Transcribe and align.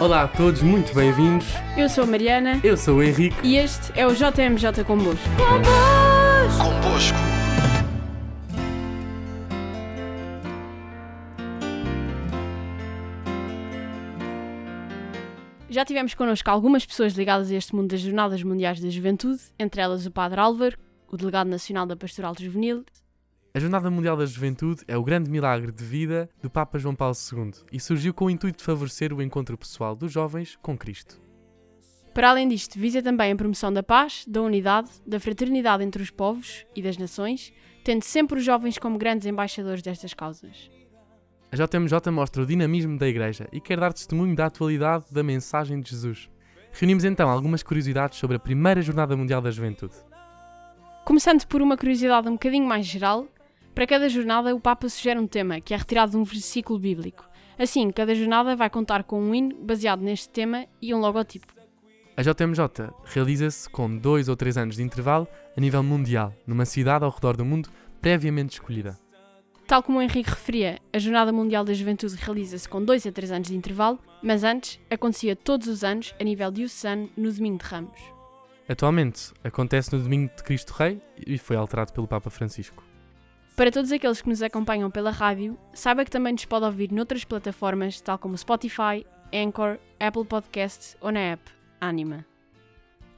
Olá 0.00 0.22
a 0.22 0.28
todos, 0.28 0.62
muito 0.62 0.94
bem-vindos. 0.94 1.46
Eu 1.76 1.88
sou 1.88 2.04
a 2.04 2.06
Mariana 2.06 2.60
Eu 2.62 2.76
sou 2.76 2.98
o 2.98 3.02
Henrique. 3.02 3.36
e 3.42 3.56
este 3.56 3.92
é 3.98 4.06
o 4.06 4.14
JMJ 4.14 4.84
Convosco. 4.84 5.28
Convosco. 6.56 7.18
Já 15.68 15.84
tivemos 15.84 16.14
connosco 16.14 16.48
algumas 16.50 16.86
pessoas 16.86 17.12
ligadas 17.14 17.50
a 17.50 17.54
este 17.54 17.74
mundo 17.74 17.90
das 17.90 18.00
Jornadas 18.00 18.42
Mundiais 18.42 18.80
da 18.80 18.88
Juventude, 18.88 19.40
entre 19.58 19.80
elas 19.80 20.06
o 20.06 20.10
Padre 20.10 20.40
Álvaro, 20.40 20.78
o 21.10 21.16
Delegado 21.16 21.48
Nacional 21.48 21.86
da 21.86 21.96
Pastoral 21.96 22.34
Juvenil. 22.38 22.84
A 23.58 23.60
Jornada 23.60 23.90
Mundial 23.90 24.16
da 24.16 24.24
Juventude 24.24 24.84
é 24.86 24.96
o 24.96 25.02
grande 25.02 25.28
milagre 25.28 25.72
de 25.72 25.82
vida 25.82 26.30
do 26.40 26.48
Papa 26.48 26.78
João 26.78 26.94
Paulo 26.94 27.16
II 27.16 27.50
e 27.72 27.80
surgiu 27.80 28.14
com 28.14 28.26
o 28.26 28.30
intuito 28.30 28.58
de 28.58 28.64
favorecer 28.64 29.12
o 29.12 29.20
encontro 29.20 29.58
pessoal 29.58 29.96
dos 29.96 30.12
jovens 30.12 30.56
com 30.62 30.78
Cristo. 30.78 31.20
Para 32.14 32.30
além 32.30 32.46
disto, 32.46 32.78
visa 32.78 33.02
também 33.02 33.32
a 33.32 33.34
promoção 33.34 33.72
da 33.72 33.82
paz, 33.82 34.24
da 34.28 34.42
unidade, 34.42 34.92
da 35.04 35.18
fraternidade 35.18 35.82
entre 35.82 36.00
os 36.00 36.08
povos 36.08 36.64
e 36.72 36.80
das 36.80 36.96
nações, 36.96 37.52
tendo 37.82 38.04
sempre 38.04 38.38
os 38.38 38.44
jovens 38.44 38.78
como 38.78 38.96
grandes 38.96 39.26
embaixadores 39.26 39.82
destas 39.82 40.14
causas. 40.14 40.70
A 41.50 41.56
JMJ 41.56 42.12
mostra 42.12 42.44
o 42.44 42.46
dinamismo 42.46 42.96
da 42.96 43.08
Igreja 43.08 43.48
e 43.50 43.60
quer 43.60 43.80
dar 43.80 43.92
testemunho 43.92 44.36
da 44.36 44.46
atualidade 44.46 45.06
da 45.10 45.24
mensagem 45.24 45.80
de 45.80 45.90
Jesus. 45.90 46.30
Reunimos 46.70 47.02
então 47.02 47.28
algumas 47.28 47.64
curiosidades 47.64 48.20
sobre 48.20 48.36
a 48.36 48.40
primeira 48.40 48.80
Jornada 48.80 49.16
Mundial 49.16 49.42
da 49.42 49.50
Juventude. 49.50 49.96
Começando 51.04 51.44
por 51.46 51.60
uma 51.60 51.76
curiosidade 51.76 52.28
um 52.28 52.34
bocadinho 52.34 52.68
mais 52.68 52.86
geral, 52.86 53.26
para 53.78 53.86
cada 53.86 54.08
jornada 54.08 54.52
o 54.52 54.58
Papa 54.58 54.88
sugere 54.88 55.20
um 55.20 55.26
tema 55.28 55.60
que 55.60 55.72
é 55.72 55.76
retirado 55.76 56.10
de 56.10 56.16
um 56.16 56.24
versículo 56.24 56.80
bíblico. 56.80 57.24
Assim, 57.56 57.92
cada 57.92 58.12
jornada 58.12 58.56
vai 58.56 58.68
contar 58.68 59.04
com 59.04 59.22
um 59.22 59.32
hino 59.32 59.54
baseado 59.54 60.00
neste 60.00 60.28
tema 60.30 60.66
e 60.82 60.92
um 60.92 60.98
logotipo. 60.98 61.46
A 62.16 62.22
JMJ 62.22 62.92
realiza-se 63.04 63.70
com 63.70 63.96
dois 63.96 64.28
ou 64.28 64.34
três 64.34 64.58
anos 64.58 64.74
de 64.74 64.82
intervalo 64.82 65.28
a 65.56 65.60
nível 65.60 65.80
mundial, 65.84 66.34
numa 66.44 66.64
cidade 66.64 67.04
ao 67.04 67.10
redor 67.12 67.36
do 67.36 67.44
mundo 67.44 67.70
previamente 68.00 68.54
escolhida. 68.54 68.98
Tal 69.64 69.80
como 69.80 70.00
o 70.00 70.02
Henrique 70.02 70.28
referia, 70.28 70.80
a 70.92 70.98
Jornada 70.98 71.32
Mundial 71.32 71.64
da 71.64 71.72
Juventude 71.72 72.16
realiza-se 72.16 72.68
com 72.68 72.84
2 72.84 73.06
a 73.06 73.12
3 73.12 73.30
anos 73.30 73.46
de 73.46 73.54
intervalo, 73.54 74.00
mas 74.20 74.42
antes 74.42 74.80
acontecia 74.90 75.36
todos 75.36 75.68
os 75.68 75.84
anos 75.84 76.16
a 76.20 76.24
nível 76.24 76.50
diocesano 76.50 77.08
no 77.16 77.32
Domingo 77.32 77.58
de 77.58 77.64
Ramos. 77.66 78.00
Atualmente 78.68 79.32
acontece 79.44 79.94
no 79.94 80.02
Domingo 80.02 80.32
de 80.36 80.42
Cristo 80.42 80.72
Rei 80.72 81.00
e 81.24 81.38
foi 81.38 81.54
alterado 81.54 81.92
pelo 81.92 82.08
Papa 82.08 82.28
Francisco. 82.28 82.87
Para 83.58 83.72
todos 83.72 83.90
aqueles 83.90 84.22
que 84.22 84.28
nos 84.28 84.40
acompanham 84.40 84.88
pela 84.88 85.10
rádio, 85.10 85.58
saiba 85.74 86.04
que 86.04 86.10
também 86.12 86.32
nos 86.32 86.44
pode 86.44 86.64
ouvir 86.64 86.92
noutras 86.92 87.24
plataformas, 87.24 88.00
tal 88.00 88.16
como 88.16 88.38
Spotify, 88.38 89.04
Anchor, 89.34 89.78
Apple 89.98 90.24
Podcasts 90.24 90.96
ou 91.00 91.10
na 91.10 91.18
app 91.18 91.42
Anima. 91.80 92.24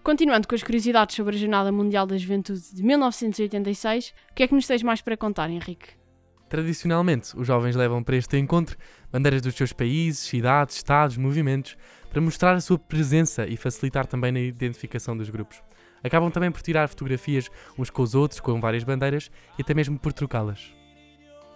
Continuando 0.02 0.48
com 0.48 0.54
as 0.54 0.62
curiosidades 0.62 1.14
sobre 1.14 1.36
a 1.36 1.38
Jornada 1.38 1.70
Mundial 1.70 2.06
da 2.06 2.16
Juventude 2.16 2.74
de 2.74 2.82
1986, 2.82 4.14
o 4.30 4.34
que 4.34 4.44
é 4.44 4.48
que 4.48 4.54
nos 4.54 4.66
tens 4.66 4.82
mais 4.82 5.02
para 5.02 5.14
contar, 5.14 5.50
Henrique? 5.50 5.88
Tradicionalmente, 6.48 7.36
os 7.36 7.46
jovens 7.46 7.76
levam 7.76 8.02
para 8.02 8.16
este 8.16 8.38
encontro 8.38 8.78
bandeiras 9.12 9.42
dos 9.42 9.54
seus 9.54 9.74
países, 9.74 10.20
cidades, 10.20 10.76
estados, 10.76 11.18
movimentos, 11.18 11.76
para 12.08 12.22
mostrar 12.22 12.54
a 12.54 12.62
sua 12.62 12.78
presença 12.78 13.46
e 13.46 13.58
facilitar 13.58 14.06
também 14.06 14.32
na 14.32 14.40
identificação 14.40 15.14
dos 15.14 15.28
grupos. 15.28 15.62
Acabam 16.02 16.30
também 16.30 16.50
por 16.50 16.62
tirar 16.62 16.88
fotografias 16.88 17.50
uns 17.78 17.90
com 17.90 18.02
os 18.02 18.14
outros, 18.14 18.40
com 18.40 18.60
várias 18.60 18.84
bandeiras, 18.84 19.30
e 19.58 19.62
até 19.62 19.74
mesmo 19.74 19.98
por 19.98 20.12
trocá-las. 20.12 20.74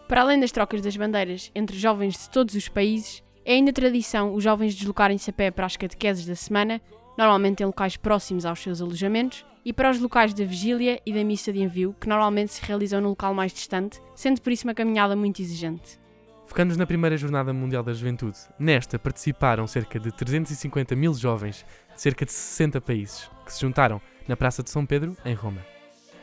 Para 0.06 0.20
além 0.20 0.38
das 0.38 0.52
trocas 0.52 0.82
das 0.82 0.96
bandeiras 0.96 1.50
entre 1.54 1.78
jovens 1.78 2.14
de 2.14 2.30
todos 2.30 2.54
os 2.54 2.68
países, 2.68 3.22
é 3.44 3.54
ainda 3.54 3.72
tradição 3.72 4.34
os 4.34 4.44
jovens 4.44 4.74
deslocarem-se 4.74 5.30
a 5.30 5.33
pé 5.33 5.50
para 5.50 5.66
as 5.66 5.77
catequeses 5.77 6.27
da 6.27 6.34
semana, 6.34 6.80
normalmente 7.16 7.62
em 7.62 7.66
locais 7.66 7.96
próximos 7.96 8.44
aos 8.44 8.60
seus 8.60 8.80
alojamentos, 8.80 9.44
e 9.64 9.72
para 9.72 9.90
os 9.90 9.98
locais 9.98 10.34
da 10.34 10.44
vigília 10.44 11.00
e 11.06 11.12
da 11.12 11.24
missa 11.24 11.52
de 11.52 11.62
envio, 11.62 11.94
que 11.98 12.08
normalmente 12.08 12.52
se 12.52 12.62
realizam 12.64 13.00
no 13.00 13.10
local 13.10 13.33
mais 13.33 13.52
distante, 13.52 14.00
sendo 14.14 14.40
por 14.42 14.52
isso 14.52 14.66
uma 14.66 14.74
caminhada 14.74 15.16
muito 15.16 15.40
exigente. 15.40 15.98
Focando-nos 16.46 16.77
na 16.77 16.86
primeira 16.86 17.16
Jornada 17.16 17.52
Mundial 17.54 17.83
da 17.83 17.94
Juventude, 17.94 18.38
nesta 18.58 18.98
participaram 18.98 19.66
cerca 19.66 19.98
de 19.98 20.12
350 20.12 20.94
mil 20.94 21.14
jovens 21.14 21.64
de 21.94 22.00
cerca 22.00 22.27
de 22.27 22.33
60 22.33 22.80
países, 22.83 23.30
que 23.46 23.52
se 23.52 23.62
juntaram 23.62 24.00
na 24.27 24.36
Praça 24.36 24.62
de 24.62 24.70
São 24.70 24.85
Pedro, 24.85 25.17
em 25.24 25.35
Roma. 25.35 25.64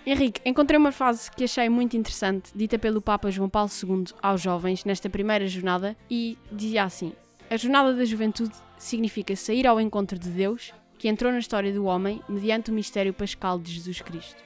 Henrique, 0.06 0.42
encontrei 0.44 0.80
uma 0.80 0.92
frase 0.92 1.30
que 1.30 1.44
achei 1.44 1.70
muito 1.70 1.96
interessante, 1.96 2.52
dita 2.56 2.80
pelo 2.80 3.02
Papa 3.02 3.30
João 3.30 3.48
Paulo 3.48 3.70
II 3.70 4.06
aos 4.22 4.42
jovens 4.42 4.84
nesta 4.84 5.10
primeira 5.10 5.48
jornada, 5.48 5.96
e 6.10 6.38
dizia 6.52 6.84
assim: 6.84 7.14
A 7.50 7.58
Jornada 7.58 7.94
da 7.94 8.04
Juventude 8.04 8.56
significa 8.78 9.36
sair 9.36 9.68
ao 9.68 9.80
encontro 9.80 10.18
de 10.18 10.30
Deus, 10.30 10.74
que 10.98 11.08
entrou 11.08 11.32
na 11.32 11.40
história 11.40 11.72
do 11.72 11.86
homem 11.86 12.22
mediante 12.28 12.72
o 12.72 12.74
mistério 12.74 13.14
pascal 13.14 13.60
de 13.60 13.72
Jesus 13.72 14.02
Cristo. 14.02 14.44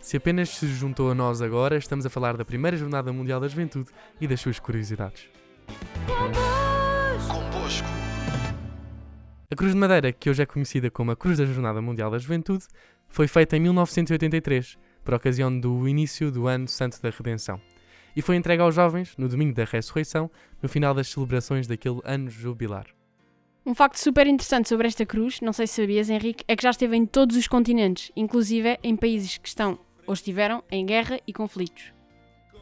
Se 0.00 0.16
apenas 0.16 0.48
se 0.48 0.66
juntou 0.66 1.12
a 1.12 1.14
nós 1.14 1.40
agora, 1.40 1.76
estamos 1.76 2.04
a 2.04 2.10
falar 2.10 2.36
da 2.36 2.44
primeira 2.44 2.76
Jornada 2.76 3.12
Mundial 3.12 3.40
da 3.40 3.46
Juventude 3.46 3.88
e 4.20 4.26
das 4.26 4.40
suas 4.40 4.58
curiosidades. 4.58 5.28
A 9.52 9.54
Cruz 9.54 9.74
de 9.74 9.78
Madeira, 9.78 10.10
que 10.14 10.30
hoje 10.30 10.42
é 10.42 10.46
conhecida 10.46 10.90
como 10.90 11.10
a 11.10 11.16
Cruz 11.16 11.36
da 11.36 11.44
Jornada 11.44 11.82
Mundial 11.82 12.10
da 12.10 12.16
Juventude, 12.16 12.64
foi 13.06 13.28
feita 13.28 13.54
em 13.54 13.60
1983, 13.60 14.78
por 15.04 15.12
ocasião 15.12 15.60
do 15.60 15.86
início 15.86 16.30
do 16.32 16.46
Ano 16.46 16.66
Santo 16.66 17.02
da 17.02 17.10
Redenção, 17.10 17.60
e 18.16 18.22
foi 18.22 18.36
entregue 18.36 18.62
aos 18.62 18.74
jovens 18.74 19.14
no 19.18 19.28
domingo 19.28 19.52
da 19.52 19.64
Ressurreição, 19.64 20.30
no 20.62 20.70
final 20.70 20.94
das 20.94 21.08
celebrações 21.08 21.66
daquele 21.66 22.00
ano 22.02 22.30
jubilar. 22.30 22.86
Um 23.66 23.74
facto 23.74 23.98
super 23.98 24.26
interessante 24.26 24.70
sobre 24.70 24.88
esta 24.88 25.04
cruz, 25.04 25.42
não 25.42 25.52
sei 25.52 25.66
se 25.66 25.82
sabias, 25.82 26.08
Henrique, 26.08 26.44
é 26.48 26.56
que 26.56 26.62
já 26.62 26.70
esteve 26.70 26.96
em 26.96 27.04
todos 27.04 27.36
os 27.36 27.46
continentes, 27.46 28.10
inclusive 28.16 28.78
em 28.82 28.96
países 28.96 29.36
que 29.36 29.48
estão 29.48 29.78
ou 30.06 30.14
estiveram 30.14 30.64
em 30.70 30.86
guerra 30.86 31.20
e 31.26 31.32
conflitos. 31.34 31.92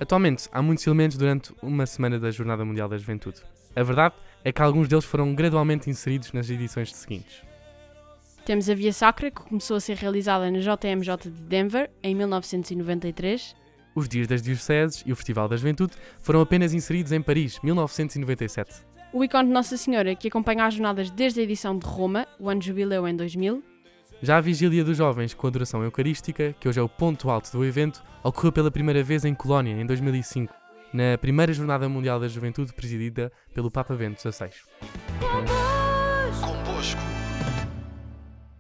Atualmente, 0.00 0.48
há 0.50 0.60
muitos 0.60 0.84
elementos 0.88 1.16
durante 1.16 1.54
uma 1.62 1.86
semana 1.86 2.18
da 2.18 2.32
Jornada 2.32 2.64
Mundial 2.64 2.88
da 2.88 2.98
Juventude. 2.98 3.42
A 3.76 3.82
verdade 3.84 4.16
é 4.44 4.52
que 4.52 4.62
alguns 4.62 4.88
deles 4.88 5.04
foram 5.04 5.34
gradualmente 5.34 5.88
inseridos 5.90 6.32
nas 6.32 6.48
edições 6.48 6.94
seguintes. 6.94 7.42
Temos 8.44 8.68
a 8.70 8.74
Via 8.74 8.92
Sacra, 8.92 9.30
que 9.30 9.42
começou 9.42 9.76
a 9.76 9.80
ser 9.80 9.96
realizada 9.96 10.50
na 10.50 10.58
JMJ 10.58 11.16
de 11.24 11.30
Denver 11.30 11.90
em 12.02 12.14
1993. 12.14 13.54
Os 13.94 14.08
Dias 14.08 14.26
das 14.26 14.42
Dioceses 14.42 15.02
e 15.04 15.12
o 15.12 15.16
Festival 15.16 15.48
da 15.48 15.56
Juventude 15.56 15.94
foram 16.20 16.40
apenas 16.40 16.72
inseridos 16.72 17.12
em 17.12 17.20
Paris, 17.20 17.58
1997. 17.62 18.86
O 19.12 19.24
ícone 19.24 19.48
de 19.48 19.52
Nossa 19.52 19.76
Senhora, 19.76 20.14
que 20.14 20.28
acompanha 20.28 20.64
as 20.64 20.74
jornadas 20.74 21.10
desde 21.10 21.40
a 21.40 21.42
edição 21.42 21.76
de 21.76 21.86
Roma, 21.86 22.26
o 22.38 22.48
ano 22.48 22.62
jubileu 22.62 23.06
em 23.06 23.14
2000. 23.14 23.62
Já 24.22 24.36
a 24.36 24.40
Vigília 24.40 24.84
dos 24.84 24.96
Jovens 24.96 25.34
com 25.34 25.46
a 25.46 25.50
adoração 25.50 25.82
eucarística, 25.82 26.54
que 26.60 26.68
hoje 26.68 26.78
é 26.78 26.82
o 26.82 26.88
ponto 26.88 27.30
alto 27.30 27.50
do 27.50 27.64
evento, 27.64 28.02
ocorreu 28.22 28.52
pela 28.52 28.70
primeira 28.70 29.02
vez 29.02 29.24
em 29.24 29.34
Colónia, 29.34 29.80
em 29.80 29.86
2005, 29.86 30.54
na 30.92 31.16
primeira 31.18 31.52
Jornada 31.52 31.88
Mundial 31.88 32.18
da 32.18 32.28
Juventude 32.28 32.72
presidida 32.72 33.32
pelo 33.54 33.70
Papa 33.70 33.94
Bento 33.94 34.20
XVI. 34.20 34.50
Convosco. 36.40 37.00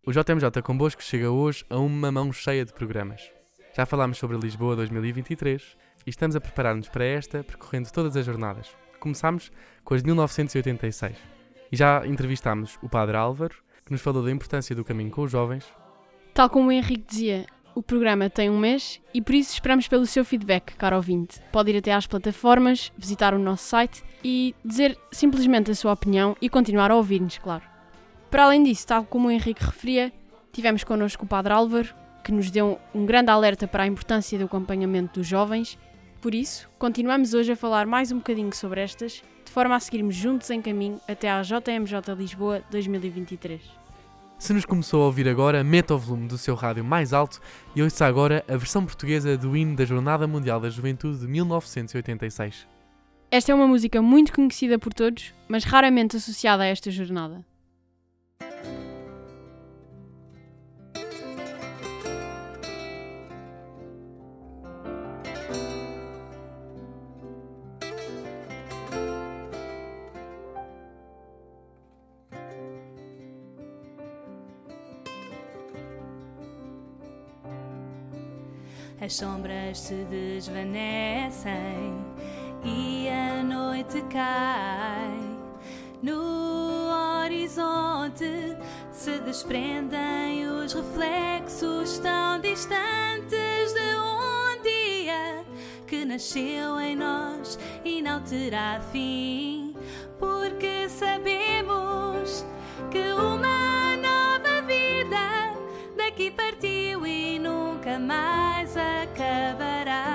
O 0.06 0.12
JMJ 0.12 0.62
Convosco 0.62 1.02
chega 1.02 1.30
hoje 1.30 1.64
a 1.68 1.78
uma 1.78 2.12
mão 2.12 2.32
cheia 2.32 2.64
de 2.64 2.72
programas. 2.72 3.30
Já 3.76 3.84
falámos 3.84 4.18
sobre 4.18 4.36
Lisboa 4.36 4.76
2023 4.76 5.76
e 6.06 6.10
estamos 6.10 6.36
a 6.36 6.40
preparar-nos 6.40 6.88
para 6.88 7.04
esta 7.04 7.42
percorrendo 7.42 7.90
todas 7.92 8.16
as 8.16 8.24
jornadas. 8.24 8.68
Começámos 8.98 9.50
com 9.84 9.94
as 9.94 10.02
de 10.02 10.06
1986 10.06 11.16
e 11.72 11.76
já 11.76 12.06
entrevistámos 12.06 12.78
o 12.82 12.88
Padre 12.88 13.16
Álvaro, 13.16 13.56
que 13.84 13.92
nos 13.92 14.00
falou 14.00 14.22
da 14.22 14.30
importância 14.30 14.74
do 14.74 14.84
caminho 14.84 15.10
com 15.10 15.22
os 15.22 15.30
jovens, 15.30 15.64
Tal 16.32 16.48
como 16.48 16.68
o 16.68 16.72
Henrique 16.72 17.04
dizia, 17.08 17.46
o 17.74 17.82
programa 17.82 18.28
tem 18.28 18.50
um 18.50 18.58
mês 18.58 19.00
e 19.12 19.20
por 19.20 19.34
isso 19.34 19.52
esperamos 19.52 19.88
pelo 19.88 20.06
seu 20.06 20.24
feedback, 20.24 20.74
caro 20.76 20.96
ouvinte. 20.96 21.40
Pode 21.52 21.70
ir 21.70 21.78
até 21.78 21.92
às 21.92 22.06
plataformas, 22.06 22.92
visitar 22.96 23.34
o 23.34 23.38
nosso 23.38 23.64
site 23.64 24.02
e 24.22 24.54
dizer 24.64 24.98
simplesmente 25.10 25.70
a 25.70 25.74
sua 25.74 25.92
opinião 25.92 26.36
e 26.40 26.48
continuar 26.48 26.90
a 26.90 26.96
ouvir-nos, 26.96 27.38
claro. 27.38 27.62
Para 28.30 28.44
além 28.44 28.62
disso, 28.62 28.86
tal 28.86 29.04
como 29.04 29.28
o 29.28 29.30
Henrique 29.30 29.64
referia, 29.64 30.12
tivemos 30.52 30.84
connosco 30.84 31.24
o 31.24 31.28
Padre 31.28 31.52
Álvaro, 31.52 31.94
que 32.22 32.32
nos 32.32 32.50
deu 32.50 32.78
um 32.94 33.06
grande 33.06 33.30
alerta 33.30 33.66
para 33.66 33.84
a 33.84 33.86
importância 33.86 34.38
do 34.38 34.44
acompanhamento 34.44 35.20
dos 35.20 35.26
jovens. 35.26 35.78
Por 36.20 36.34
isso, 36.34 36.68
continuamos 36.78 37.34
hoje 37.34 37.52
a 37.52 37.56
falar 37.56 37.86
mais 37.86 38.12
um 38.12 38.18
bocadinho 38.18 38.54
sobre 38.54 38.80
estas, 38.82 39.22
de 39.44 39.50
forma 39.50 39.74
a 39.74 39.80
seguirmos 39.80 40.14
juntos 40.14 40.50
em 40.50 40.60
caminho 40.60 41.00
até 41.08 41.30
à 41.30 41.42
JMJ 41.42 42.14
Lisboa 42.16 42.62
2023. 42.70 43.79
Se 44.40 44.54
nos 44.54 44.64
começou 44.64 45.02
a 45.02 45.04
ouvir 45.04 45.28
agora, 45.28 45.62
meta 45.62 45.94
o 45.94 45.98
volume 45.98 46.26
do 46.26 46.38
seu 46.38 46.54
rádio 46.54 46.82
mais 46.82 47.12
alto 47.12 47.42
e 47.76 47.82
ouça 47.82 48.06
agora 48.06 48.42
a 48.48 48.56
versão 48.56 48.86
portuguesa 48.86 49.36
do 49.36 49.54
hino 49.54 49.76
da 49.76 49.84
Jornada 49.84 50.26
Mundial 50.26 50.58
da 50.58 50.70
Juventude 50.70 51.18
de 51.18 51.28
1986. 51.28 52.66
Esta 53.30 53.52
é 53.52 53.54
uma 53.54 53.68
música 53.68 54.00
muito 54.00 54.32
conhecida 54.32 54.78
por 54.78 54.94
todos, 54.94 55.34
mas 55.46 55.64
raramente 55.64 56.16
associada 56.16 56.62
a 56.62 56.66
esta 56.66 56.90
jornada. 56.90 57.44
As 79.00 79.14
sombras 79.14 79.78
se 79.78 79.94
desvanecem 80.10 81.54
e 82.62 83.08
a 83.08 83.42
noite 83.42 84.02
cai. 84.10 85.18
No 86.02 87.22
horizonte 87.22 88.56
se 88.92 89.18
desprendem 89.20 90.46
os 90.46 90.74
reflexos 90.74 91.98
tão 91.98 92.40
distantes 92.40 93.72
de 93.72 93.96
um 93.96 94.62
dia 94.62 95.44
que 95.86 96.04
nasceu 96.04 96.78
em 96.80 96.96
nós 96.96 97.58
e 97.84 98.02
não 98.02 98.22
terá 98.22 98.80
fim, 98.92 99.59
nunca 107.90 107.98
mais 107.98 108.76
acabará. 108.76 110.06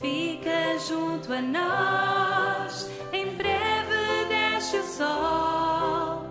Fica 0.00 0.78
junto 0.88 1.32
a 1.32 1.40
nós, 1.40 2.90
em 3.12 3.36
breve 3.36 4.24
desce 4.28 4.78
o 4.78 4.82
sol. 4.82 6.26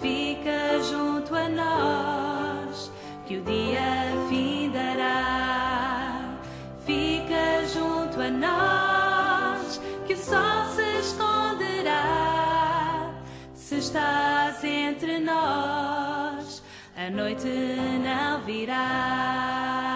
Fica 0.00 0.80
junto 0.84 1.34
a 1.34 1.48
nós, 1.48 2.92
que 3.26 3.38
o 3.38 3.42
dia 3.42 4.12
findará. 4.28 5.18
Fica 6.86 7.66
junto 7.74 8.20
a 8.20 8.30
nós, 8.30 9.80
que 10.06 10.14
o 10.14 10.16
sol 10.16 10.64
se 10.76 10.98
esconderá. 11.00 12.04
Se 13.54 13.78
estás 13.78 14.62
entre 14.62 15.18
nós, 15.18 15.77
a 16.98 17.08
noite 17.10 17.48
não 18.02 18.42
virá. 18.42 19.86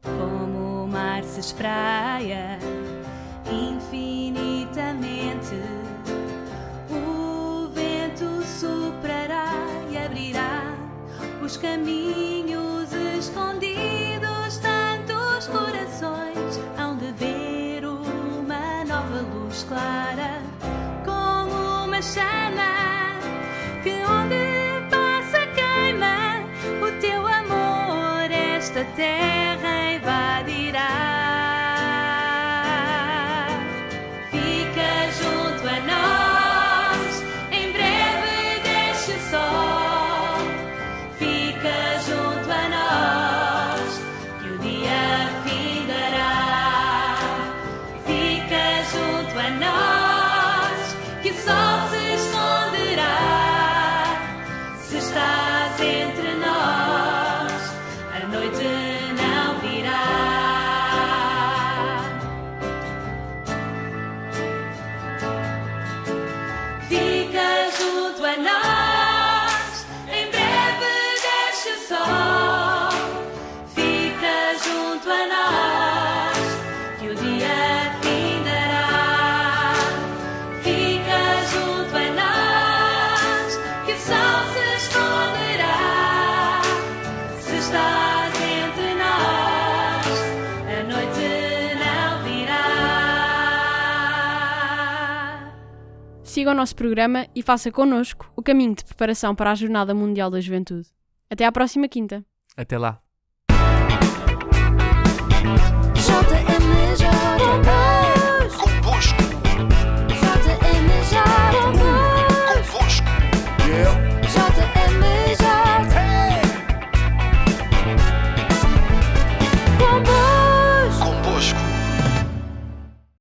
Como 0.00 0.84
o 0.84 0.86
mar 0.86 1.24
se 1.24 1.40
espraia 1.40 2.60
infinitamente, 3.50 5.56
o 6.88 7.66
vento 7.74 8.44
soprará 8.44 9.50
e 9.90 9.98
abrirá 9.98 10.72
os 11.42 11.56
caminhos 11.56 12.92
escondidos. 12.92 13.75
Que 23.82 23.90
onde 24.04 24.36
passa 24.90 25.46
queima 25.54 26.44
o 26.82 26.90
teu 27.00 27.26
amor 27.26 28.30
esta 28.30 28.84
terra 28.94 29.94
invadirá. 29.94 31.05
Siga 96.36 96.50
o 96.50 96.54
nosso 96.54 96.76
programa 96.76 97.26
e 97.34 97.40
faça 97.42 97.72
connosco 97.72 98.30
o 98.36 98.42
caminho 98.42 98.74
de 98.74 98.84
preparação 98.84 99.34
para 99.34 99.52
a 99.52 99.54
Jornada 99.54 99.94
Mundial 99.94 100.30
da 100.30 100.38
Juventude. 100.38 100.86
Até 101.30 101.46
à 101.46 101.50
próxima 101.50 101.88
quinta! 101.88 102.22
Até 102.54 102.76
lá. 102.76 103.00